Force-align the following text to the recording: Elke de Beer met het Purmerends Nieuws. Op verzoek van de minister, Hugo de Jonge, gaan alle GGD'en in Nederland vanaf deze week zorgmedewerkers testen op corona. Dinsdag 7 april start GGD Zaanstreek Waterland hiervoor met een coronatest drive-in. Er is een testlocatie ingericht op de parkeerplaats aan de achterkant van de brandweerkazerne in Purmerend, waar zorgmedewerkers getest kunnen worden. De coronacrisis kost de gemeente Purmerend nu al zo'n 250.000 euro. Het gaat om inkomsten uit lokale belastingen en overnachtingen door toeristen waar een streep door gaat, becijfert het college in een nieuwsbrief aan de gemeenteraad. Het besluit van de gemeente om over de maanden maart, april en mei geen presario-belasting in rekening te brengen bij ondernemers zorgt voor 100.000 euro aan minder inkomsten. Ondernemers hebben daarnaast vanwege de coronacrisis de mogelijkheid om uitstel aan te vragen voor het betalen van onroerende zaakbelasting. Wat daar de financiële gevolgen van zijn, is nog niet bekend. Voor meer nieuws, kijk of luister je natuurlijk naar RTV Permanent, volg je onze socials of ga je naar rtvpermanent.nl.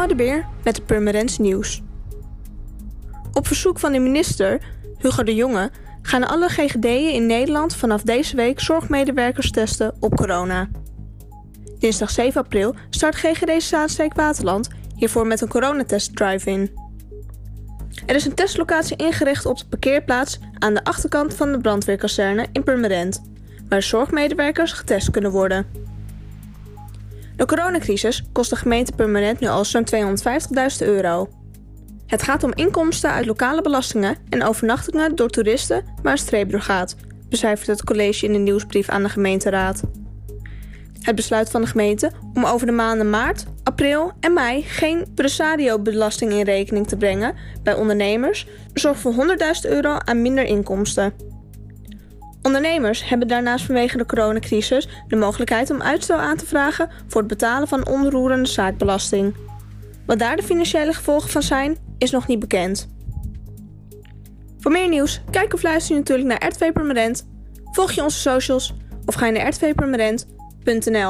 Elke 0.00 0.14
de 0.14 0.22
Beer 0.22 0.46
met 0.64 0.76
het 0.76 0.86
Purmerends 0.86 1.38
Nieuws. 1.38 1.82
Op 3.32 3.46
verzoek 3.46 3.78
van 3.78 3.92
de 3.92 3.98
minister, 3.98 4.60
Hugo 4.98 5.22
de 5.22 5.34
Jonge, 5.34 5.70
gaan 6.02 6.28
alle 6.28 6.48
GGD'en 6.48 7.12
in 7.12 7.26
Nederland 7.26 7.76
vanaf 7.76 8.02
deze 8.02 8.36
week 8.36 8.60
zorgmedewerkers 8.60 9.50
testen 9.50 9.94
op 9.98 10.16
corona. 10.16 10.68
Dinsdag 11.78 12.10
7 12.10 12.40
april 12.40 12.74
start 12.90 13.14
GGD 13.14 13.62
Zaanstreek 13.62 14.14
Waterland 14.14 14.68
hiervoor 14.96 15.26
met 15.26 15.40
een 15.40 15.48
coronatest 15.48 16.16
drive-in. 16.16 16.70
Er 18.06 18.14
is 18.14 18.24
een 18.24 18.34
testlocatie 18.34 18.96
ingericht 18.96 19.46
op 19.46 19.58
de 19.58 19.66
parkeerplaats 19.68 20.38
aan 20.58 20.74
de 20.74 20.84
achterkant 20.84 21.34
van 21.34 21.52
de 21.52 21.58
brandweerkazerne 21.58 22.46
in 22.52 22.62
Purmerend, 22.62 23.22
waar 23.68 23.82
zorgmedewerkers 23.82 24.72
getest 24.72 25.10
kunnen 25.10 25.30
worden. 25.30 25.89
De 27.40 27.46
coronacrisis 27.46 28.22
kost 28.32 28.50
de 28.50 28.56
gemeente 28.56 28.92
Purmerend 28.92 29.40
nu 29.40 29.48
al 29.48 29.64
zo'n 29.64 29.86
250.000 29.94 30.86
euro. 30.86 31.28
Het 32.06 32.22
gaat 32.22 32.42
om 32.42 32.52
inkomsten 32.54 33.10
uit 33.10 33.26
lokale 33.26 33.62
belastingen 33.62 34.16
en 34.28 34.44
overnachtingen 34.44 35.16
door 35.16 35.28
toeristen 35.28 35.84
waar 36.02 36.12
een 36.12 36.18
streep 36.18 36.50
door 36.50 36.60
gaat, 36.60 36.96
becijfert 37.28 37.66
het 37.66 37.84
college 37.84 38.26
in 38.26 38.34
een 38.34 38.42
nieuwsbrief 38.42 38.88
aan 38.88 39.02
de 39.02 39.08
gemeenteraad. 39.08 39.82
Het 41.00 41.14
besluit 41.14 41.50
van 41.50 41.60
de 41.60 41.66
gemeente 41.66 42.10
om 42.34 42.44
over 42.44 42.66
de 42.66 42.72
maanden 42.72 43.10
maart, 43.10 43.44
april 43.62 44.12
en 44.20 44.32
mei 44.32 44.62
geen 44.62 45.06
presario-belasting 45.14 46.32
in 46.32 46.44
rekening 46.44 46.86
te 46.86 46.96
brengen 46.96 47.34
bij 47.62 47.74
ondernemers 47.74 48.46
zorgt 48.74 49.00
voor 49.00 49.14
100.000 49.14 49.70
euro 49.70 49.96
aan 50.04 50.22
minder 50.22 50.44
inkomsten. 50.44 51.12
Ondernemers 52.42 53.08
hebben 53.08 53.28
daarnaast 53.28 53.64
vanwege 53.64 53.96
de 53.96 54.06
coronacrisis 54.06 54.88
de 55.08 55.16
mogelijkheid 55.16 55.70
om 55.70 55.82
uitstel 55.82 56.18
aan 56.18 56.36
te 56.36 56.46
vragen 56.46 56.90
voor 57.06 57.20
het 57.20 57.30
betalen 57.30 57.68
van 57.68 57.86
onroerende 57.86 58.48
zaakbelasting. 58.48 59.34
Wat 60.06 60.18
daar 60.18 60.36
de 60.36 60.42
financiële 60.42 60.92
gevolgen 60.92 61.30
van 61.30 61.42
zijn, 61.42 61.76
is 61.98 62.10
nog 62.10 62.26
niet 62.26 62.38
bekend. 62.38 62.88
Voor 64.58 64.72
meer 64.72 64.88
nieuws, 64.88 65.20
kijk 65.30 65.54
of 65.54 65.62
luister 65.62 65.92
je 65.94 66.00
natuurlijk 66.00 66.28
naar 66.28 66.48
RTV 66.50 66.72
Permanent, 66.72 67.28
volg 67.72 67.92
je 67.92 68.02
onze 68.02 68.18
socials 68.18 68.74
of 69.04 69.14
ga 69.14 69.26
je 69.26 69.32
naar 69.32 69.48
rtvpermanent.nl. 69.48 71.08